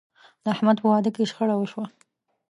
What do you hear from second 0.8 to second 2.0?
په واده کې شخړه وشوه.